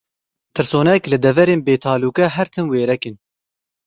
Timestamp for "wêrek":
2.73-3.03